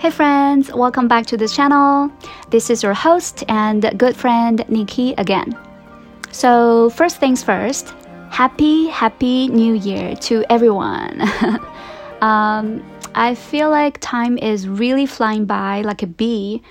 Hey 0.00 0.08
friends, 0.08 0.72
welcome 0.72 1.08
back 1.08 1.26
to 1.26 1.36
this 1.36 1.54
channel. 1.54 2.10
This 2.48 2.70
is 2.70 2.82
your 2.82 2.94
host 2.94 3.44
and 3.48 3.82
good 3.98 4.16
friend 4.16 4.60
Niki 4.60 5.12
again. 5.18 5.54
So, 6.32 6.88
first 6.88 7.18
things 7.18 7.42
first, 7.42 7.92
happy, 8.30 8.86
happy 8.86 9.48
new 9.48 9.74
year 9.74 10.16
to 10.16 10.42
everyone. 10.48 11.20
um, 12.22 12.82
I 13.14 13.34
feel 13.34 13.68
like 13.68 14.00
time 14.00 14.38
is 14.38 14.66
really 14.66 15.04
flying 15.04 15.44
by 15.44 15.82
like 15.82 16.02
a 16.02 16.06
bee. 16.06 16.62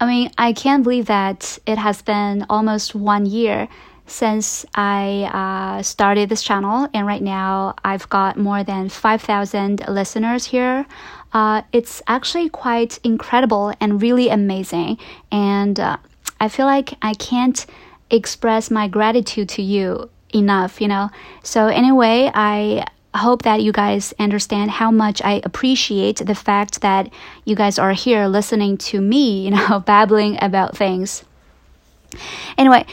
I 0.00 0.06
mean, 0.06 0.32
I 0.36 0.52
can't 0.52 0.82
believe 0.82 1.06
that 1.06 1.60
it 1.64 1.78
has 1.78 2.02
been 2.02 2.44
almost 2.50 2.96
one 2.96 3.26
year 3.26 3.68
since 4.12 4.66
I 4.74 5.30
uh, 5.32 5.82
started 5.82 6.28
this 6.28 6.42
channel, 6.42 6.88
and 6.92 7.06
right 7.06 7.22
now 7.22 7.74
I've 7.84 8.08
got 8.08 8.36
more 8.36 8.62
than 8.62 8.88
5,000 8.88 9.88
listeners 9.88 10.44
here. 10.44 10.86
Uh, 11.32 11.62
it's 11.72 12.02
actually 12.06 12.50
quite 12.50 12.98
incredible 13.02 13.72
and 13.80 14.02
really 14.02 14.28
amazing, 14.28 14.98
and 15.30 15.80
uh, 15.80 15.96
I 16.38 16.48
feel 16.48 16.66
like 16.66 16.94
I 17.00 17.14
can't 17.14 17.64
express 18.10 18.70
my 18.70 18.86
gratitude 18.86 19.48
to 19.50 19.62
you 19.62 20.10
enough, 20.34 20.80
you 20.80 20.88
know. 20.88 21.08
So, 21.42 21.68
anyway, 21.68 22.30
I 22.34 22.86
hope 23.14 23.42
that 23.42 23.62
you 23.62 23.72
guys 23.72 24.12
understand 24.18 24.70
how 24.70 24.90
much 24.90 25.22
I 25.22 25.40
appreciate 25.44 26.16
the 26.18 26.34
fact 26.34 26.82
that 26.82 27.10
you 27.44 27.56
guys 27.56 27.78
are 27.78 27.92
here 27.92 28.26
listening 28.26 28.76
to 28.92 29.00
me, 29.00 29.44
you 29.44 29.52
know, 29.52 29.80
babbling 29.80 30.38
about 30.42 30.76
things. 30.76 31.24
Anyway, 32.58 32.84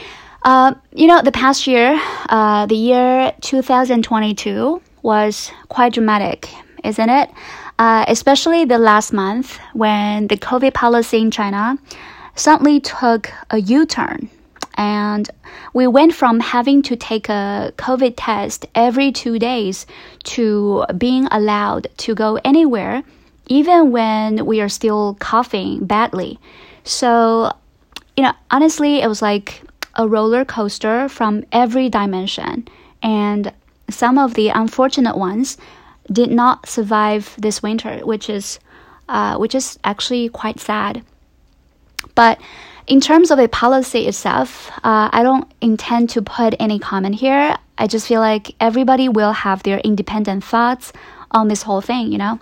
uh, 0.42 0.74
you 0.94 1.06
know, 1.06 1.22
the 1.22 1.32
past 1.32 1.66
year, 1.66 2.00
uh, 2.28 2.66
the 2.66 2.74
year 2.74 3.32
2022 3.40 4.80
was 5.02 5.50
quite 5.68 5.92
dramatic, 5.92 6.48
isn't 6.84 7.10
it? 7.10 7.30
Uh, 7.78 8.04
especially 8.08 8.64
the 8.64 8.78
last 8.78 9.12
month 9.12 9.58
when 9.72 10.26
the 10.28 10.36
COVID 10.36 10.74
policy 10.74 11.18
in 11.18 11.30
China 11.30 11.78
suddenly 12.34 12.80
took 12.80 13.30
a 13.50 13.58
U 13.58 13.86
turn. 13.86 14.28
And 14.76 15.28
we 15.74 15.86
went 15.86 16.14
from 16.14 16.40
having 16.40 16.82
to 16.82 16.96
take 16.96 17.28
a 17.28 17.72
COVID 17.76 18.14
test 18.16 18.66
every 18.74 19.12
two 19.12 19.38
days 19.38 19.86
to 20.24 20.86
being 20.96 21.26
allowed 21.26 21.88
to 21.98 22.14
go 22.14 22.38
anywhere, 22.44 23.02
even 23.48 23.90
when 23.90 24.46
we 24.46 24.60
are 24.60 24.68
still 24.68 25.16
coughing 25.20 25.84
badly. 25.84 26.38
So, 26.84 27.52
you 28.16 28.22
know, 28.22 28.32
honestly, 28.50 29.02
it 29.02 29.08
was 29.08 29.20
like 29.20 29.62
a 29.94 30.08
roller 30.08 30.44
coaster 30.44 31.08
from 31.08 31.44
every 31.52 31.88
dimension, 31.88 32.68
and 33.02 33.52
some 33.88 34.18
of 34.18 34.34
the 34.34 34.48
unfortunate 34.48 35.16
ones 35.16 35.56
did 36.10 36.30
not 36.30 36.68
survive 36.68 37.34
this 37.38 37.62
winter, 37.62 37.98
which 38.04 38.30
is 38.30 38.58
uh, 39.08 39.36
which 39.36 39.54
is 39.54 39.78
actually 39.84 40.28
quite 40.28 40.60
sad. 40.60 41.02
But 42.14 42.40
in 42.86 43.00
terms 43.00 43.30
of 43.30 43.38
a 43.38 43.48
policy 43.48 44.06
itself, 44.06 44.70
uh, 44.78 45.10
I 45.12 45.22
don't 45.22 45.50
intend 45.60 46.10
to 46.10 46.22
put 46.22 46.54
any 46.58 46.78
comment 46.78 47.16
here. 47.16 47.56
I 47.78 47.86
just 47.86 48.06
feel 48.06 48.20
like 48.20 48.54
everybody 48.60 49.08
will 49.08 49.32
have 49.32 49.62
their 49.62 49.78
independent 49.78 50.44
thoughts 50.44 50.92
on 51.30 51.48
this 51.48 51.62
whole 51.62 51.80
thing, 51.80 52.12
you 52.12 52.18
know. 52.18 52.40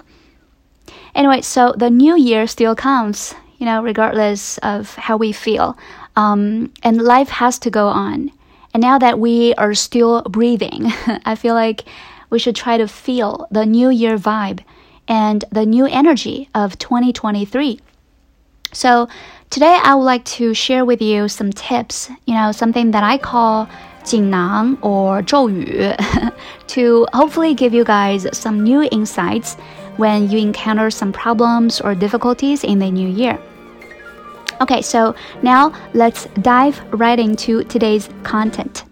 Anyway, 1.14 1.42
so 1.42 1.74
the 1.76 1.90
new 1.90 2.16
year 2.16 2.46
still 2.46 2.74
comes, 2.74 3.34
you 3.58 3.66
know, 3.66 3.82
regardless 3.82 4.58
of 4.58 4.94
how 4.94 5.16
we 5.16 5.32
feel 5.32 5.76
um, 6.18 6.72
and 6.82 7.00
life 7.00 7.28
has 7.28 7.60
to 7.60 7.70
go 7.70 7.86
on. 7.86 8.32
And 8.74 8.82
now 8.82 8.98
that 8.98 9.20
we 9.20 9.54
are 9.54 9.72
still 9.72 10.22
breathing, 10.22 10.86
I 11.24 11.36
feel 11.36 11.54
like 11.54 11.84
we 12.28 12.40
should 12.40 12.56
try 12.56 12.76
to 12.76 12.88
feel 12.88 13.46
the 13.52 13.64
new 13.64 13.88
year 13.88 14.18
vibe 14.18 14.60
and 15.06 15.44
the 15.52 15.64
new 15.64 15.86
energy 15.86 16.50
of 16.54 16.76
2023. 16.78 17.80
So, 18.72 19.08
today 19.48 19.78
I 19.82 19.94
would 19.94 20.04
like 20.04 20.24
to 20.36 20.52
share 20.52 20.84
with 20.84 21.00
you 21.00 21.28
some 21.28 21.52
tips, 21.52 22.10
you 22.26 22.34
know, 22.34 22.52
something 22.52 22.90
that 22.90 23.04
I 23.04 23.16
call 23.16 23.66
Jinnang 24.02 24.76
or 24.82 25.22
Zhou 25.22 25.48
Yu, 25.48 26.30
to 26.66 27.06
hopefully 27.14 27.54
give 27.54 27.72
you 27.72 27.84
guys 27.84 28.26
some 28.36 28.62
new 28.62 28.82
insights 28.90 29.54
when 29.96 30.28
you 30.30 30.38
encounter 30.38 30.90
some 30.90 31.12
problems 31.12 31.80
or 31.80 31.94
difficulties 31.94 32.64
in 32.64 32.80
the 32.80 32.90
new 32.90 33.08
year. 33.08 33.38
Okay, 34.60 34.82
so 34.82 35.14
now 35.42 35.72
let's 35.94 36.24
dive 36.42 36.82
right 36.92 37.18
into 37.18 37.62
today's 37.64 38.08
content. 38.24 38.84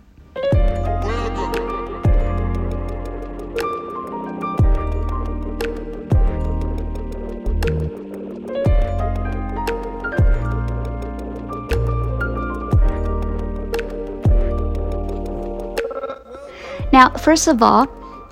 Now, 16.93 17.10
first 17.10 17.48
of 17.48 17.62
all, 17.62 17.88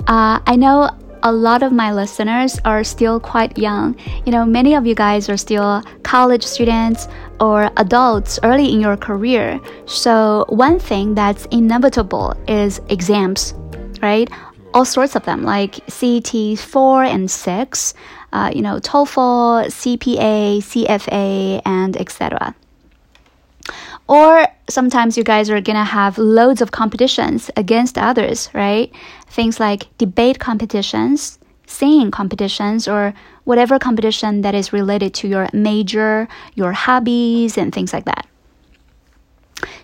uh, 0.06 0.40
I 0.46 0.56
know 0.56 0.88
a 1.22 1.32
lot 1.32 1.62
of 1.62 1.72
my 1.72 1.92
listeners 1.92 2.58
are 2.64 2.84
still 2.84 3.18
quite 3.18 3.58
young. 3.58 3.96
You 4.24 4.32
know, 4.32 4.44
many 4.46 4.74
of 4.74 4.86
you 4.86 4.94
guys 4.94 5.28
are 5.28 5.36
still 5.36 5.82
college 6.02 6.44
students 6.44 7.08
or 7.40 7.70
adults 7.76 8.38
early 8.42 8.72
in 8.72 8.80
your 8.80 8.96
career. 8.96 9.60
So, 9.86 10.44
one 10.48 10.78
thing 10.78 11.14
that's 11.14 11.46
inevitable 11.46 12.34
is 12.48 12.80
exams, 12.88 13.54
right? 14.02 14.28
All 14.72 14.84
sorts 14.84 15.14
of 15.14 15.24
them, 15.24 15.42
like 15.42 15.80
CET 15.88 16.58
4 16.58 17.04
and 17.04 17.30
6, 17.30 17.94
uh, 18.32 18.50
you 18.54 18.62
know, 18.62 18.78
TOEFL, 18.80 19.66
CPA, 19.66 20.58
CFA, 20.58 21.62
and 21.64 21.96
etc. 21.96 22.54
Or 24.08 24.46
sometimes 24.68 25.16
you 25.16 25.24
guys 25.24 25.48
are 25.48 25.60
gonna 25.60 25.84
have 25.84 26.18
loads 26.18 26.60
of 26.60 26.70
competitions 26.72 27.50
against 27.56 27.96
others, 27.96 28.50
right? 28.52 28.92
Things 29.28 29.58
like 29.58 29.86
debate 29.98 30.38
competitions, 30.38 31.38
singing 31.66 32.10
competitions, 32.10 32.86
or 32.86 33.14
whatever 33.44 33.78
competition 33.78 34.42
that 34.42 34.54
is 34.54 34.72
related 34.72 35.14
to 35.14 35.28
your 35.28 35.48
major, 35.52 36.28
your 36.54 36.72
hobbies, 36.72 37.56
and 37.56 37.72
things 37.72 37.92
like 37.92 38.04
that. 38.04 38.26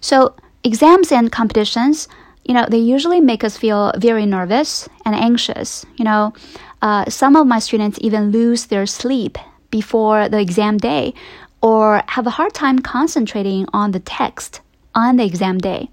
So, 0.00 0.34
exams 0.65 1.12
and 1.12 1.31
competitions, 1.31 2.09
you 2.44 2.54
know, 2.54 2.66
they 2.69 2.78
usually 2.78 3.20
make 3.20 3.44
us 3.44 3.56
feel 3.56 3.93
very 3.97 4.26
nervous 4.26 4.88
and 5.04 5.15
anxious. 5.15 5.84
You 5.97 6.04
know, 6.04 6.32
uh, 6.82 7.09
some 7.09 7.37
of 7.37 7.47
my 7.47 7.59
students 7.59 7.99
even 8.00 8.31
lose 8.31 8.66
their 8.66 8.87
sleep 8.87 9.38
before 9.70 10.28
the 10.28 10.41
exam 10.41 10.78
day 10.78 11.15
or 11.62 12.03
have 12.09 12.26
a 12.26 12.31
hard 12.31 12.54
time 12.54 12.78
concentrating 12.78 13.66
on 13.72 13.93
the 13.93 14.00
text 14.00 14.60
on 14.94 15.16
the 15.16 15.25
exam 15.25 15.59
day. 15.59 15.91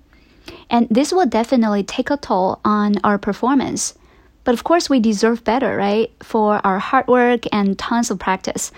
And 0.69 0.87
this 0.89 1.11
will 1.11 1.25
definitely 1.25 1.83
take 1.83 2.09
a 2.09 2.17
toll 2.17 2.59
on 2.63 2.95
our 3.03 3.17
performance. 3.17 3.93
But 4.47 4.53
of 4.53 4.63
course, 4.63 4.89
we 4.89 5.01
deserve 5.01 5.43
better, 5.43 5.75
right? 5.75 6.09
For 6.23 6.65
our 6.65 6.79
hard 6.79 7.09
work 7.09 7.43
and 7.51 7.77
tons 7.77 8.09
of 8.09 8.17
practice. 8.17 8.71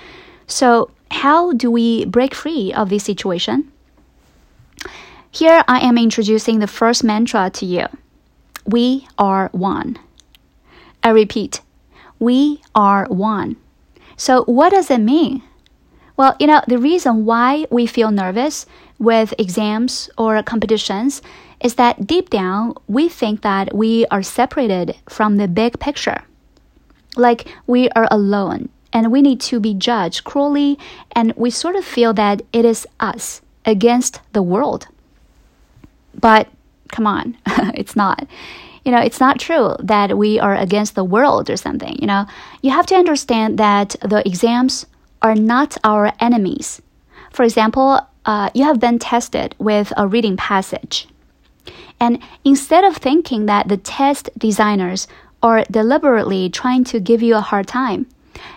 So, 0.48 0.90
how 1.12 1.54
do 1.54 1.70
we 1.70 2.06
break 2.06 2.34
free 2.34 2.74
of 2.74 2.90
this 2.90 3.04
situation? 3.04 3.72
Here 5.30 5.64
I 5.68 5.80
am 5.82 5.96
introducing 5.96 6.58
the 6.58 6.66
first 6.66 7.04
mantra 7.04 7.52
to 7.52 7.68
you 7.68 7.86
We 8.66 9.08
are 9.20 9.50
one. 9.52 10.00
I 11.04 11.10
repeat, 11.10 11.62
we 12.18 12.64
are 12.74 13.06
one. 13.06 13.56
So, 14.18 14.46
what 14.46 14.72
does 14.72 14.90
it 14.90 15.02
mean? 15.02 15.44
Well, 16.18 16.36
you 16.40 16.48
know, 16.48 16.64
the 16.68 16.80
reason 16.80 17.26
why 17.26 17.68
we 17.70 17.86
feel 17.86 18.10
nervous 18.10 18.66
with 18.98 19.36
exams 19.38 20.10
or 20.18 20.42
competitions 20.42 21.22
is 21.62 21.76
that 21.76 22.08
deep 22.08 22.30
down 22.30 22.74
we 22.88 23.10
think 23.10 23.42
that 23.42 23.76
we 23.76 24.06
are 24.08 24.24
separated 24.24 24.96
from 25.10 25.38
the 25.38 25.48
big 25.48 25.80
picture. 25.80 26.24
Like 27.16 27.48
we 27.68 27.90
are 27.90 28.08
alone 28.10 28.70
and 28.94 29.12
we 29.12 29.22
need 29.22 29.40
to 29.42 29.60
be 29.60 29.74
judged 29.74 30.24
cruelly, 30.24 30.78
and 31.12 31.34
we 31.36 31.50
sort 31.50 31.76
of 31.76 31.86
feel 31.86 32.14
that 32.14 32.42
it 32.52 32.66
is 32.66 32.88
us 33.00 33.42
against 33.66 34.20
the 34.34 34.42
world. 34.42 34.88
But 36.16 36.48
come 36.92 37.06
on, 37.06 37.38
it's 37.76 37.96
not. 37.96 38.28
You 38.84 38.92
know, 38.92 39.00
it's 39.00 39.20
not 39.20 39.40
true 39.40 39.76
that 39.80 40.18
we 40.18 40.40
are 40.40 40.56
against 40.56 40.96
the 40.96 41.04
world 41.04 41.50
or 41.50 41.58
something. 41.58 41.98
You 42.00 42.08
know, 42.08 42.26
you 42.62 42.72
have 42.72 42.86
to 42.88 42.96
understand 42.96 43.60
that 43.60 43.96
the 44.02 44.26
exams 44.26 44.86
are 45.22 45.36
not 45.36 45.78
our 45.84 46.12
enemies. 46.20 46.82
For 47.32 47.44
example, 47.44 48.00
uh, 48.26 48.50
you 48.54 48.64
have 48.64 48.80
been 48.80 48.98
tested 48.98 49.54
with 49.60 49.94
a 49.98 50.08
reading 50.08 50.38
passage. 50.38 51.08
And 52.00 52.20
instead 52.44 52.84
of 52.84 52.98
thinking 52.98 53.46
that 53.46 53.68
the 53.68 53.78
test 53.78 54.30
designers 54.38 55.08
are 55.42 55.64
deliberately 55.72 56.50
trying 56.50 56.84
to 56.86 57.00
give 57.00 57.22
you 57.22 57.36
a 57.36 57.42
hard 57.42 57.68
time, 57.68 58.08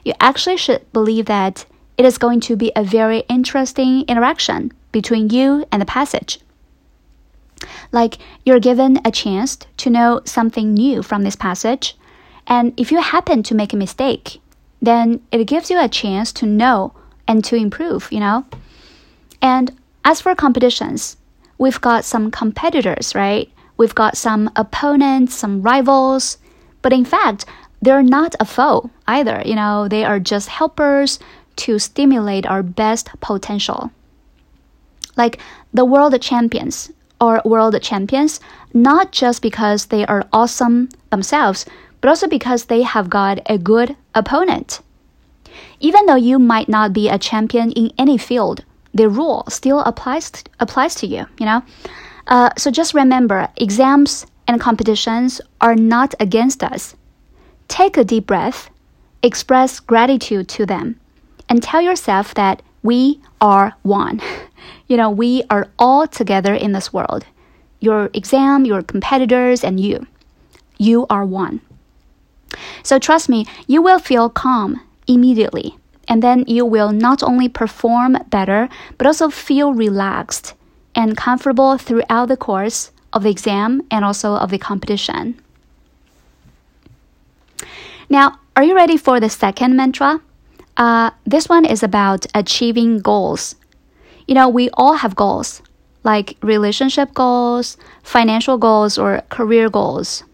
you 0.04 0.12
actually 0.20 0.56
should 0.56 0.90
believe 0.92 1.26
that 1.26 1.64
it 1.96 2.04
is 2.04 2.18
going 2.18 2.40
to 2.40 2.56
be 2.56 2.72
a 2.74 2.84
very 2.84 3.20
interesting 3.28 4.02
interaction 4.02 4.72
between 4.92 5.30
you 5.30 5.64
and 5.70 5.80
the 5.80 5.86
passage. 5.86 6.40
Like 7.92 8.18
you're 8.44 8.60
given 8.60 9.00
a 9.04 9.10
chance 9.10 9.58
to 9.78 9.90
know 9.90 10.20
something 10.24 10.74
new 10.74 11.02
from 11.02 11.22
this 11.22 11.36
passage, 11.36 11.96
and 12.46 12.72
if 12.76 12.90
you 12.90 13.00
happen 13.00 13.42
to 13.44 13.54
make 13.54 13.72
a 13.72 13.76
mistake, 13.76 14.40
then 14.80 15.20
it 15.30 15.44
gives 15.44 15.70
you 15.70 15.80
a 15.80 15.88
chance 15.88 16.32
to 16.32 16.46
know 16.46 16.92
and 17.28 17.44
to 17.44 17.56
improve, 17.56 18.10
you 18.10 18.18
know? 18.18 18.44
And 19.40 19.76
as 20.04 20.20
for 20.20 20.34
competitions, 20.34 21.16
we've 21.58 21.80
got 21.80 22.04
some 22.04 22.30
competitors, 22.30 23.14
right? 23.14 23.50
We've 23.76 23.94
got 23.94 24.16
some 24.16 24.50
opponents, 24.56 25.34
some 25.34 25.62
rivals, 25.62 26.38
but 26.82 26.92
in 26.92 27.04
fact, 27.04 27.44
they're 27.80 28.02
not 28.02 28.34
a 28.38 28.44
foe 28.44 28.90
either. 29.08 29.42
You 29.44 29.56
know, 29.56 29.88
they 29.88 30.04
are 30.04 30.20
just 30.20 30.48
helpers 30.48 31.18
to 31.56 31.78
stimulate 31.78 32.46
our 32.46 32.62
best 32.62 33.10
potential. 33.20 33.90
Like 35.16 35.38
the 35.74 35.84
world 35.84 36.20
champions 36.22 36.90
or 37.20 37.42
world 37.44 37.80
champions, 37.82 38.40
not 38.72 39.12
just 39.12 39.42
because 39.42 39.86
they 39.86 40.06
are 40.06 40.26
awesome 40.32 40.88
themselves, 41.10 41.66
but 42.00 42.08
also 42.08 42.26
because 42.26 42.64
they 42.64 42.82
have 42.82 43.10
got 43.10 43.38
a 43.46 43.58
good 43.58 43.96
opponent. 44.14 44.80
Even 45.80 46.06
though 46.06 46.16
you 46.16 46.38
might 46.38 46.68
not 46.68 46.92
be 46.92 47.08
a 47.08 47.18
champion 47.18 47.70
in 47.72 47.92
any 47.98 48.16
field, 48.16 48.64
the 48.94 49.08
rule 49.08 49.44
still 49.48 49.80
applies 49.80 50.30
to, 50.30 50.44
applies 50.60 50.94
to 50.96 51.06
you, 51.06 51.26
you 51.38 51.46
know? 51.46 51.62
Uh, 52.26 52.50
so 52.56 52.70
just 52.70 52.94
remember, 52.94 53.48
exams 53.56 54.26
and 54.46 54.60
competitions 54.60 55.40
are 55.60 55.74
not 55.74 56.14
against 56.20 56.62
us. 56.62 56.94
Take 57.68 57.96
a 57.96 58.04
deep 58.04 58.26
breath, 58.26 58.70
express 59.22 59.80
gratitude 59.80 60.48
to 60.50 60.66
them, 60.66 61.00
and 61.48 61.62
tell 61.62 61.80
yourself 61.80 62.34
that 62.34 62.62
we 62.82 63.20
are 63.40 63.74
one. 63.82 64.20
You 64.88 64.98
know, 64.98 65.10
we 65.10 65.42
are 65.48 65.68
all 65.78 66.06
together 66.06 66.54
in 66.54 66.72
this 66.72 66.92
world. 66.92 67.24
Your 67.80 68.10
exam, 68.12 68.66
your 68.66 68.82
competitors, 68.82 69.64
and 69.64 69.80
you. 69.80 70.06
You 70.76 71.06
are 71.08 71.24
one. 71.24 71.62
So 72.82 72.98
trust 72.98 73.28
me, 73.28 73.46
you 73.66 73.80
will 73.80 73.98
feel 73.98 74.28
calm 74.28 74.82
immediately. 75.06 75.78
And 76.12 76.22
then 76.22 76.44
you 76.46 76.66
will 76.66 76.92
not 76.92 77.22
only 77.22 77.48
perform 77.48 78.18
better, 78.28 78.68
but 78.98 79.06
also 79.06 79.30
feel 79.30 79.72
relaxed 79.72 80.52
and 80.94 81.16
comfortable 81.16 81.78
throughout 81.78 82.26
the 82.26 82.36
course 82.36 82.90
of 83.14 83.22
the 83.22 83.30
exam 83.30 83.80
and 83.90 84.04
also 84.04 84.34
of 84.34 84.50
the 84.50 84.58
competition. 84.58 85.40
Now, 88.10 88.38
are 88.54 88.62
you 88.62 88.76
ready 88.76 88.98
for 88.98 89.20
the 89.20 89.30
second 89.30 89.74
mantra? 89.74 90.20
Uh, 90.76 91.12
this 91.24 91.48
one 91.48 91.64
is 91.64 91.82
about 91.82 92.26
achieving 92.34 92.98
goals. 92.98 93.54
You 94.28 94.34
know, 94.34 94.50
we 94.50 94.68
all 94.74 94.96
have 94.96 95.16
goals, 95.16 95.62
like 96.04 96.36
relationship 96.42 97.14
goals, 97.14 97.78
financial 98.02 98.58
goals, 98.58 98.98
or 98.98 99.22
career 99.30 99.70
goals. 99.70 100.24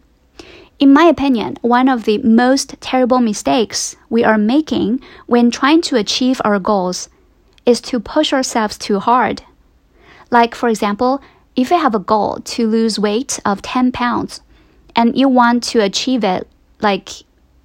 In 0.79 0.93
my 0.93 1.05
opinion, 1.05 1.57
one 1.61 1.89
of 1.89 2.05
the 2.05 2.19
most 2.19 2.81
terrible 2.81 3.19
mistakes 3.19 3.97
we 4.09 4.23
are 4.23 4.39
making 4.39 5.01
when 5.27 5.51
trying 5.51 5.83
to 5.83 5.97
achieve 5.97 6.41
our 6.45 6.61
goals 6.61 7.09
is 7.67 7.81
to 7.81 7.99
push 7.99 8.33
ourselves 8.33 8.79
too 8.79 9.01
hard. 9.01 9.43
Like, 10.31 10.55
for 10.55 10.69
example, 10.69 11.21
if 11.57 11.73
you 11.73 11.79
have 11.79 11.97
a 11.97 11.99
goal 11.99 12.39
to 12.45 12.69
lose 12.69 12.97
weight 12.97 13.41
of 13.45 13.61
10 13.61 13.91
pounds 13.91 14.41
and 14.95 15.19
you 15.19 15.29
want 15.29 15.65
to 15.65 15.81
achieve 15.81 16.23
it 16.23 16.47
like 16.81 17.09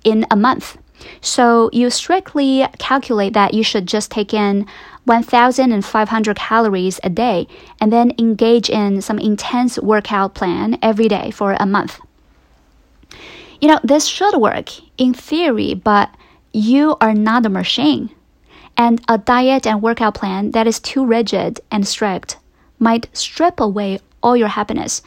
in 0.03 0.25
a 0.31 0.35
month, 0.35 0.79
so 1.21 1.69
you 1.71 1.91
strictly 1.91 2.65
calculate 2.79 3.33
that 3.33 3.53
you 3.53 3.63
should 3.63 3.87
just 3.87 4.09
take 4.09 4.33
in 4.33 4.65
1,500 5.05 6.35
calories 6.35 6.99
a 7.03 7.09
day 7.11 7.47
and 7.79 7.93
then 7.93 8.11
engage 8.17 8.71
in 8.71 9.03
some 9.03 9.19
intense 9.19 9.77
workout 9.77 10.33
plan 10.33 10.79
every 10.81 11.07
day 11.07 11.29
for 11.29 11.55
a 11.59 11.67
month. 11.67 11.99
You 13.63 13.69
know, 13.69 13.79
this 13.81 14.07
should 14.07 14.35
work 14.35 14.71
in 14.97 15.13
theory, 15.13 15.73
but 15.73 16.13
you 16.51 16.97
are 16.99 17.13
not 17.13 17.45
a 17.45 17.49
machine. 17.49 18.09
And 18.75 19.01
a 19.07 19.17
diet 19.17 19.65
and 19.65 19.81
workout 19.81 20.15
plan 20.15 20.51
that 20.51 20.67
is 20.67 20.81
too 20.81 21.05
rigid 21.05 21.61
and 21.71 21.87
strict 21.87 22.35
might 22.77 23.07
strip 23.13 23.61
away 23.61 23.99
all 24.21 24.35
your 24.35 24.49
happiness. 24.49 25.01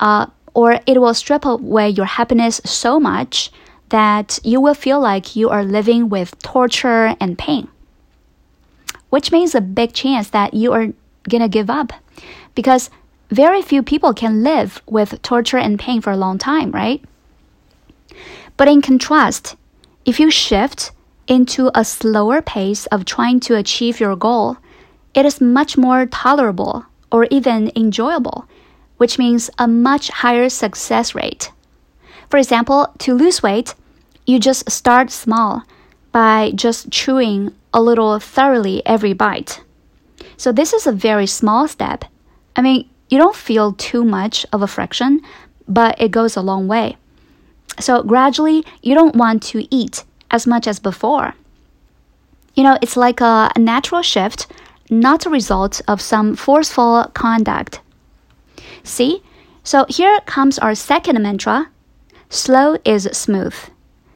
Uh, 0.00 0.28
or 0.54 0.80
it 0.86 0.98
will 0.98 1.12
strip 1.12 1.44
away 1.44 1.90
your 1.90 2.06
happiness 2.06 2.62
so 2.64 2.98
much 2.98 3.52
that 3.90 4.38
you 4.44 4.62
will 4.62 4.72
feel 4.72 4.98
like 4.98 5.36
you 5.36 5.50
are 5.50 5.62
living 5.62 6.08
with 6.08 6.40
torture 6.42 7.14
and 7.20 7.36
pain. 7.36 7.68
Which 9.10 9.30
means 9.30 9.54
a 9.54 9.60
big 9.60 9.92
chance 9.92 10.30
that 10.30 10.54
you 10.54 10.72
are 10.72 10.86
gonna 11.28 11.50
give 11.50 11.68
up. 11.68 11.92
Because 12.54 12.88
very 13.28 13.60
few 13.60 13.82
people 13.82 14.14
can 14.14 14.42
live 14.42 14.80
with 14.86 15.20
torture 15.20 15.58
and 15.58 15.78
pain 15.78 16.00
for 16.00 16.12
a 16.12 16.16
long 16.16 16.38
time, 16.38 16.70
right? 16.70 17.04
But 18.60 18.68
in 18.68 18.82
contrast, 18.82 19.56
if 20.04 20.20
you 20.20 20.30
shift 20.30 20.92
into 21.26 21.70
a 21.74 21.82
slower 21.82 22.42
pace 22.42 22.84
of 22.92 23.06
trying 23.06 23.40
to 23.40 23.56
achieve 23.56 24.00
your 24.00 24.14
goal, 24.16 24.58
it 25.14 25.24
is 25.24 25.40
much 25.40 25.78
more 25.78 26.04
tolerable 26.04 26.84
or 27.10 27.24
even 27.30 27.72
enjoyable, 27.74 28.44
which 28.98 29.18
means 29.18 29.48
a 29.58 29.66
much 29.66 30.10
higher 30.10 30.50
success 30.50 31.14
rate. 31.14 31.50
For 32.28 32.36
example, 32.36 32.92
to 32.98 33.14
lose 33.14 33.42
weight, 33.42 33.74
you 34.26 34.38
just 34.38 34.70
start 34.70 35.10
small 35.10 35.62
by 36.12 36.52
just 36.54 36.90
chewing 36.90 37.54
a 37.72 37.80
little 37.80 38.18
thoroughly 38.18 38.84
every 38.84 39.14
bite. 39.14 39.62
So 40.36 40.52
this 40.52 40.74
is 40.74 40.86
a 40.86 40.92
very 40.92 41.26
small 41.26 41.66
step. 41.66 42.04
I 42.54 42.60
mean, 42.60 42.90
you 43.08 43.16
don't 43.16 43.34
feel 43.34 43.72
too 43.72 44.04
much 44.04 44.44
of 44.52 44.60
a 44.60 44.66
friction, 44.66 45.22
but 45.66 45.98
it 45.98 46.10
goes 46.10 46.36
a 46.36 46.42
long 46.42 46.68
way. 46.68 46.98
So 47.78 48.02
gradually, 48.02 48.64
you 48.82 48.94
don't 48.94 49.16
want 49.16 49.42
to 49.44 49.66
eat 49.74 50.04
as 50.30 50.46
much 50.46 50.66
as 50.66 50.78
before. 50.78 51.34
You 52.54 52.64
know, 52.64 52.78
it's 52.82 52.96
like 52.96 53.20
a, 53.20 53.50
natural 53.56 54.02
shift, 54.02 54.46
not 54.90 55.26
a 55.26 55.30
result 55.30 55.80
of 55.86 56.00
some 56.00 56.34
forceful 56.34 57.10
conduct. 57.14 57.80
See? 58.82 59.22
So 59.62 59.86
here 59.88 60.18
comes 60.26 60.58
our 60.58 60.74
second 60.74 61.22
mantra 61.22 61.68
slow 62.28 62.76
is 62.84 63.08
smooth, 63.12 63.54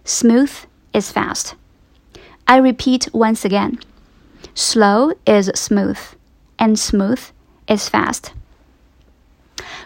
smooth 0.04 0.52
is 0.92 1.10
fast. 1.10 1.54
I 2.46 2.58
repeat 2.58 3.08
once 3.12 3.44
again 3.44 3.78
slow 4.54 5.12
is 5.26 5.50
smooth, 5.54 5.98
and 6.58 6.78
smooth 6.78 7.20
is 7.68 7.88
fast. 7.88 8.32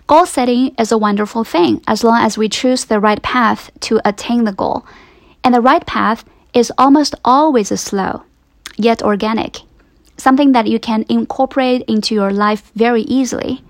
Goal 0.06 0.26
setting 0.26 0.74
is 0.76 0.92
a 0.92 0.98
wonderful 0.98 1.44
thing 1.44 1.82
as 1.86 2.04
long 2.04 2.20
as 2.20 2.38
we 2.38 2.48
choose 2.48 2.84
the 2.84 3.00
right 3.00 3.22
path 3.22 3.70
to 3.80 4.00
attain 4.04 4.44
the 4.44 4.52
goal. 4.52 4.86
And 5.44 5.54
the 5.54 5.60
right 5.60 5.84
path 5.84 6.24
is 6.52 6.72
almost 6.78 7.14
always 7.24 7.68
slow, 7.80 8.24
yet 8.76 9.02
organic, 9.02 9.58
something 10.16 10.52
that 10.52 10.66
you 10.66 10.78
can 10.80 11.04
incorporate 11.08 11.82
into 11.88 12.14
your 12.14 12.32
life 12.32 12.70
very 12.74 13.02
easily. 13.02 13.62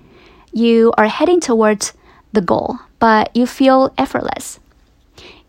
You 0.52 0.92
are 0.96 1.08
heading 1.08 1.40
towards 1.40 1.92
the 2.32 2.40
goal, 2.40 2.78
but 2.98 3.34
you 3.36 3.46
feel 3.46 3.92
effortless. 3.98 4.60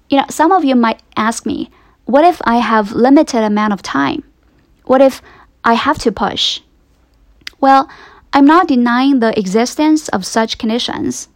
You 0.10 0.18
know, 0.18 0.26
some 0.30 0.52
of 0.52 0.66
you 0.66 0.76
might 0.76 1.02
ask 1.16 1.46
me, 1.46 1.70
what 2.06 2.26
if 2.26 2.42
I 2.44 2.58
have 2.58 2.94
limited 2.94 3.44
amount 3.44 3.74
of 3.74 3.82
time? 3.82 4.24
What 4.86 5.02
if 5.02 5.22
I 5.64 5.76
have 5.76 6.00
to 6.00 6.12
push? 6.12 6.62
Well, 7.62 7.88
I'm 8.32 8.46
not 8.46 8.68
denying 8.68 9.20
the 9.20 9.38
existence 9.38 10.08
of 10.10 10.26
such 10.26 10.58
conditions. 10.58 11.30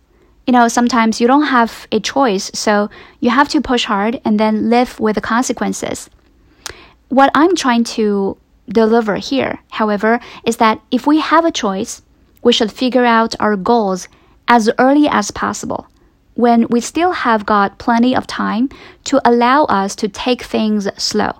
You 0.45 0.53
know, 0.53 0.67
sometimes 0.67 1.19
you 1.19 1.27
don't 1.27 1.47
have 1.47 1.87
a 1.91 1.99
choice, 1.99 2.51
so 2.53 2.89
you 3.19 3.29
have 3.29 3.49
to 3.49 3.61
push 3.61 3.85
hard 3.85 4.21
and 4.23 4.39
then 4.39 4.69
live 4.69 4.99
with 4.99 5.15
the 5.15 5.21
consequences. 5.21 6.09
What 7.09 7.31
I'm 7.33 7.55
trying 7.55 7.83
to 7.95 8.37
deliver 8.69 9.15
here, 9.15 9.59
however, 9.71 10.19
is 10.45 10.57
that 10.57 10.81
if 10.91 11.07
we 11.07 11.19
have 11.19 11.45
a 11.45 11.51
choice, 11.51 12.01
we 12.43 12.53
should 12.53 12.71
figure 12.71 13.05
out 13.05 13.35
our 13.39 13.55
goals 13.55 14.07
as 14.47 14.69
early 14.77 15.07
as 15.07 15.31
possible 15.31 15.87
when 16.35 16.67
we 16.67 16.81
still 16.81 17.11
have 17.11 17.45
got 17.45 17.77
plenty 17.77 18.15
of 18.15 18.27
time 18.27 18.69
to 19.05 19.21
allow 19.27 19.65
us 19.65 19.95
to 19.95 20.07
take 20.07 20.43
things 20.43 20.87
slow. 20.97 21.31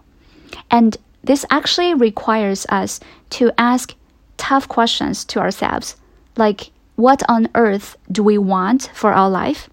And 0.70 0.98
this 1.24 1.46
actually 1.50 1.94
requires 1.94 2.66
us 2.70 3.00
to 3.32 3.52
ask 3.58 3.96
tough 4.38 4.68
questions 4.68 5.26
to 5.26 5.40
ourselves, 5.40 5.96
like 6.38 6.72
what 6.96 7.24
on 7.28 7.50
earth 7.56 7.98
do 8.12 8.24
we 8.24 8.38
want 8.38 8.92
for 8.94 9.14
our 9.14 9.30
life? 9.30 9.70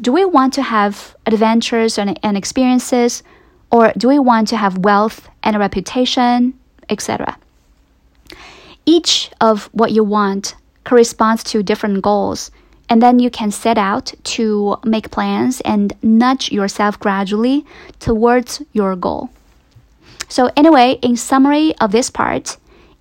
Do 0.00 0.12
we 0.12 0.24
want 0.24 0.52
to 0.54 0.62
have 0.62 1.16
adventures 1.26 1.98
and, 1.98 2.18
and 2.22 2.36
experiences, 2.36 3.22
or 3.70 3.92
do 3.96 4.08
we 4.08 4.18
want 4.18 4.48
to 4.48 4.56
have 4.56 4.78
wealth 4.78 5.28
and 5.42 5.56
a 5.56 5.58
reputation, 5.58 6.58
etc.? 6.88 7.36
Each 8.84 9.30
of 9.40 9.68
what 9.72 9.92
you 9.92 10.04
want 10.04 10.54
corresponds 10.84 11.42
to 11.44 11.62
different 11.62 12.02
goals, 12.02 12.50
and 12.88 13.02
then 13.02 13.18
you 13.18 13.30
can 13.30 13.50
set 13.50 13.78
out 13.78 14.14
to 14.22 14.76
make 14.84 15.10
plans 15.10 15.60
and 15.62 15.92
nudge 16.02 16.52
yourself 16.52 16.98
gradually 17.00 17.66
towards 17.98 18.62
your 18.72 18.94
goal. 18.94 19.30
So, 20.28 20.50
anyway, 20.56 20.98
in 21.02 21.16
summary 21.16 21.76
of 21.78 21.92
this 21.92 22.10
part, 22.10 22.56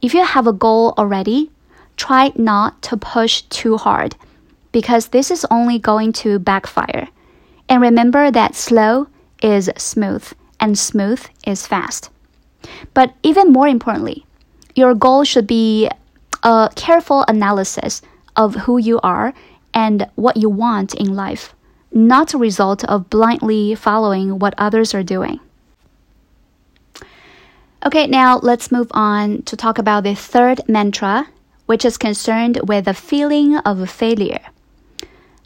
if 0.06 0.14
you 0.14 0.24
have 0.24 0.46
a 0.46 0.54
goal 0.54 0.94
already, 1.00 1.50
try 1.98 2.32
not 2.36 2.80
to 2.84 2.96
push 2.96 3.42
too 3.50 3.76
hard 3.76 4.16
because 4.72 5.08
this 5.08 5.32
is 5.32 5.48
only 5.50 5.80
going 5.80 6.14
to 6.14 6.38
backfire. 6.38 7.08
And 7.68 7.82
remember 7.82 8.30
that 8.30 8.54
slow 8.54 9.08
is 9.42 9.68
smooth 9.78 10.24
and 10.60 10.78
smooth 10.78 11.26
is 11.48 11.66
fast. 11.66 12.12
But 12.94 13.16
even 13.24 13.52
more 13.52 13.68
importantly, 13.68 14.28
your 14.76 14.94
goal 14.94 15.24
should 15.24 15.48
be 15.48 15.90
a 16.44 16.70
careful 16.76 17.26
analysis 17.28 18.04
of 18.36 18.54
who 18.54 18.78
you 18.78 19.00
are 19.02 19.34
and 19.74 20.08
what 20.14 20.38
you 20.38 20.50
want 20.50 20.94
in 20.94 21.16
life, 21.16 21.56
not 21.92 22.36
a 22.36 22.38
result 22.38 22.84
of 22.84 23.10
blindly 23.10 23.74
following 23.74 24.38
what 24.38 24.54
others 24.60 24.94
are 24.94 25.04
doing. 25.04 25.40
Okay, 27.86 28.08
now 28.08 28.40
let's 28.40 28.72
move 28.72 28.88
on 28.96 29.44
to 29.44 29.56
talk 29.56 29.78
about 29.78 30.06
the 30.06 30.16
third 30.16 30.68
mantra, 30.68 31.28
which 31.68 31.86
is 31.86 32.00
concerned 32.00 32.60
with 32.68 32.86
the 32.86 32.96
feeling 32.96 33.58
of 33.58 33.88
failure. 33.88 34.42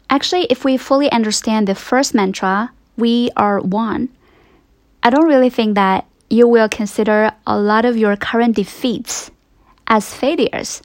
Actually, 0.08 0.46
if 0.48 0.64
we 0.64 0.78
fully 0.78 1.12
understand 1.12 1.68
the 1.68 1.74
first 1.74 2.14
mantra, 2.14 2.72
we 2.96 3.28
are 3.36 3.60
one, 3.60 4.08
I 5.02 5.10
don't 5.10 5.28
really 5.28 5.50
think 5.50 5.74
that 5.74 6.06
you 6.30 6.48
will 6.48 6.70
consider 6.70 7.30
a 7.46 7.58
lot 7.58 7.84
of 7.84 7.98
your 7.98 8.16
current 8.16 8.56
defeats 8.56 9.30
as 9.86 10.14
failures. 10.14 10.80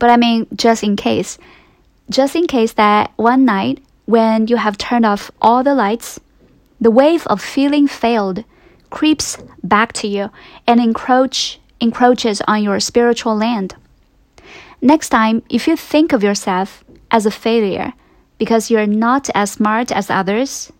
But 0.00 0.10
I 0.10 0.16
mean, 0.16 0.48
just 0.56 0.82
in 0.82 0.96
case, 0.96 1.38
just 2.10 2.34
in 2.34 2.48
case 2.48 2.72
that 2.72 3.12
one 3.14 3.44
night 3.44 3.78
when 4.06 4.48
you 4.48 4.56
have 4.56 4.78
turned 4.78 5.06
off 5.06 5.30
all 5.40 5.62
the 5.62 5.76
lights, 5.76 6.18
the 6.80 6.90
wave 6.90 7.24
of 7.28 7.40
feeling 7.40 7.86
failed 7.86 8.42
creeps 8.92 9.38
back 9.64 9.92
to 9.94 10.06
you 10.06 10.30
and 10.66 10.78
encroach 10.78 11.58
encroaches 11.80 12.40
on 12.46 12.62
your 12.62 12.78
spiritual 12.78 13.34
land. 13.34 13.74
Next 14.80 15.08
time, 15.08 15.42
if 15.50 15.66
you 15.66 15.76
think 15.76 16.12
of 16.12 16.22
yourself 16.22 16.84
as 17.10 17.26
a 17.26 17.30
failure 17.30 17.92
because 18.38 18.70
you're 18.70 18.86
not 18.86 19.28
as 19.34 19.52
smart 19.52 19.90
as 19.90 20.10
others, 20.10 20.70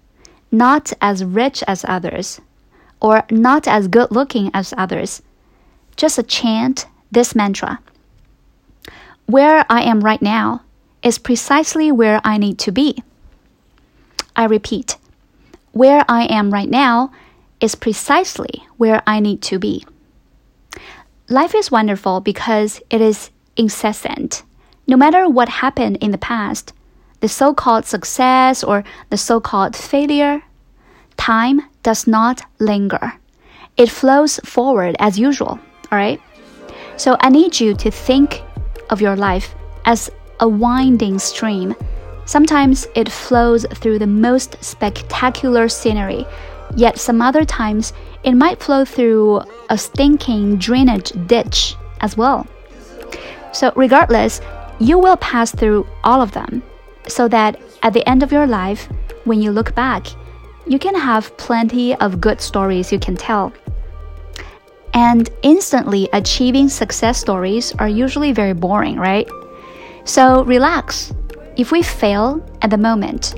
not 0.52 0.92
as 1.00 1.24
rich 1.24 1.64
as 1.66 1.84
others, 1.88 2.40
or 3.00 3.24
not 3.30 3.66
as 3.66 3.88
good 3.88 4.10
looking 4.12 4.50
as 4.54 4.72
others, 4.76 5.22
just 5.96 6.24
chant 6.28 6.86
this 7.10 7.34
mantra. 7.34 7.80
Where 9.26 9.64
I 9.68 9.82
am 9.82 10.00
right 10.00 10.22
now 10.22 10.62
is 11.02 11.18
precisely 11.18 11.90
where 11.90 12.20
I 12.22 12.38
need 12.38 12.58
to 12.60 12.70
be. 12.72 13.02
I 14.36 14.44
repeat, 14.44 14.98
where 15.72 16.04
I 16.08 16.24
am 16.26 16.52
right 16.52 16.70
now 16.70 17.10
is 17.62 17.74
precisely 17.74 18.64
where 18.76 19.02
I 19.06 19.20
need 19.20 19.40
to 19.42 19.58
be. 19.58 19.86
Life 21.28 21.54
is 21.54 21.70
wonderful 21.70 22.20
because 22.20 22.82
it 22.90 23.00
is 23.00 23.30
incessant. 23.56 24.42
No 24.86 24.96
matter 24.96 25.28
what 25.28 25.48
happened 25.48 25.96
in 26.02 26.10
the 26.10 26.18
past, 26.18 26.74
the 27.20 27.28
so 27.28 27.54
called 27.54 27.86
success 27.86 28.64
or 28.64 28.82
the 29.08 29.16
so 29.16 29.40
called 29.40 29.76
failure, 29.76 30.42
time 31.16 31.62
does 31.84 32.06
not 32.06 32.42
linger. 32.58 33.14
It 33.76 33.88
flows 33.88 34.40
forward 34.44 34.96
as 34.98 35.18
usual, 35.18 35.58
alright? 35.90 36.20
So 36.96 37.16
I 37.20 37.30
need 37.30 37.58
you 37.60 37.74
to 37.74 37.90
think 37.90 38.42
of 38.90 39.00
your 39.00 39.16
life 39.16 39.54
as 39.84 40.10
a 40.40 40.48
winding 40.48 41.18
stream. 41.18 41.74
Sometimes 42.24 42.86
it 42.94 43.10
flows 43.10 43.64
through 43.74 44.00
the 44.00 44.06
most 44.06 44.62
spectacular 44.62 45.68
scenery, 45.68 46.26
yet 46.76 46.98
some 46.98 47.20
other 47.20 47.44
times 47.44 47.92
it 48.24 48.32
might 48.32 48.62
flow 48.62 48.84
through 48.84 49.40
a 49.70 49.78
stinking 49.78 50.56
drainage 50.56 51.12
ditch 51.26 51.76
as 52.00 52.16
well. 52.16 52.46
So, 53.52 53.72
regardless, 53.76 54.40
you 54.78 54.98
will 54.98 55.16
pass 55.16 55.50
through 55.50 55.86
all 56.04 56.22
of 56.22 56.32
them 56.32 56.62
so 57.08 57.28
that 57.28 57.60
at 57.82 57.92
the 57.92 58.08
end 58.08 58.22
of 58.22 58.32
your 58.32 58.46
life, 58.46 58.88
when 59.24 59.42
you 59.42 59.50
look 59.50 59.74
back, 59.74 60.06
you 60.66 60.78
can 60.78 60.94
have 60.94 61.36
plenty 61.36 61.94
of 61.96 62.20
good 62.20 62.40
stories 62.40 62.92
you 62.92 62.98
can 62.98 63.16
tell. 63.16 63.52
And 64.94 65.28
instantly 65.42 66.08
achieving 66.12 66.68
success 66.68 67.18
stories 67.18 67.74
are 67.78 67.88
usually 67.88 68.32
very 68.32 68.52
boring, 68.52 68.96
right? 68.96 69.28
So 70.04 70.44
relax. 70.44 71.12
If 71.56 71.72
we 71.72 71.82
fail 71.82 72.44
at 72.62 72.70
the 72.70 72.78
moment, 72.78 73.34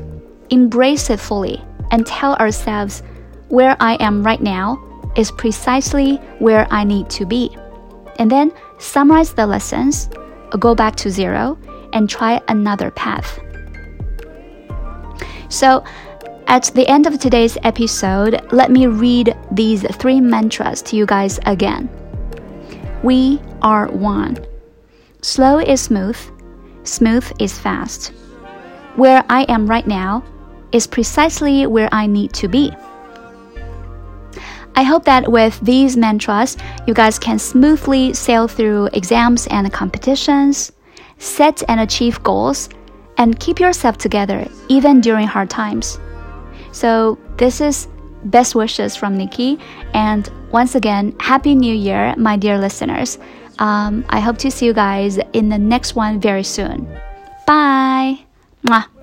embrace 0.50 1.11
it 1.11 1.21
fully 1.21 1.62
and 1.91 2.07
tell 2.07 2.35
ourselves 2.37 3.03
where 3.54 3.76
I 3.78 3.94
am 4.00 4.25
right 4.25 4.40
now 4.40 4.82
is 5.14 5.30
precisely 5.30 6.16
where 6.40 6.66
I 6.73 6.82
need 6.82 7.08
to 7.11 7.25
be. 7.25 7.56
And 8.18 8.28
then 8.28 8.52
summarize 8.78 9.32
the 9.32 9.46
lessons, 9.46 10.11
go 10.58 10.75
back 10.75 10.96
to 10.96 11.08
zero, 11.08 11.56
and 11.92 12.11
try 12.11 12.40
another 12.49 12.90
path. 12.90 13.38
So, 15.49 15.84
at 16.49 16.64
the 16.75 16.84
end 16.88 17.06
of 17.06 17.20
today's 17.20 17.56
episode, 17.62 18.44
let 18.50 18.73
me 18.73 18.88
read 18.88 19.37
these 19.52 19.82
three 19.99 20.20
mantras 20.20 20.82
to 20.82 20.96
you 20.96 21.06
guys 21.06 21.38
again. 21.46 21.88
We 23.04 23.40
are 23.62 23.87
one. 23.87 24.44
Slow 25.23 25.61
is 25.61 25.80
smooth, 25.80 26.18
smooth 26.82 27.30
is 27.38 27.56
fast. 27.56 28.08
Where 28.96 29.23
I 29.30 29.44
am 29.44 29.68
right 29.68 29.87
now 29.87 30.25
is 30.73 30.88
precisely 30.88 31.68
where 31.68 31.88
I 31.92 32.08
need 32.08 32.32
to 32.32 32.49
be. 32.49 32.73
I 34.76 34.83
hope 34.83 35.04
that 35.04 35.31
with 35.31 35.59
these 35.61 35.97
mantras, 35.97 36.57
you 36.87 36.95
guys 36.95 37.19
can 37.19 37.38
smoothly 37.38 38.12
sail 38.12 38.49
through 38.49 38.88
exams 38.93 39.47
and 39.49 39.73
competitions, 39.73 40.73
set 41.19 41.62
and 41.69 41.81
achieve 41.81 42.23
goals, 42.23 42.69
and 43.16 43.38
keep 43.38 43.61
yourself 43.61 43.99
together 43.99 44.49
even 44.69 45.00
during 45.00 45.26
hard 45.26 45.49
times. 45.49 45.99
So, 46.73 47.19
this 47.37 47.61
is 47.61 47.87
best 48.25 48.54
wishes 48.54 48.97
from 48.97 49.16
Niki. 49.16 49.61
And 49.93 50.28
once 50.50 50.75
again, 50.75 51.14
Happy 51.21 51.54
New 51.54 51.75
Year, 51.75 52.14
my 52.16 52.37
dear 52.37 52.59
listeners. 52.59 53.19
Um, 53.59 54.04
I 54.09 54.19
hope 54.19 54.38
to 54.38 54.50
see 54.50 54.66
you 54.66 54.73
guys 54.73 55.19
in 55.33 55.49
the 55.49 55.59
next 55.59 55.95
one 55.95 56.21
very 56.21 56.43
soon. 56.43 56.88
Bye. 57.47 58.19
Mwah. 58.66 58.94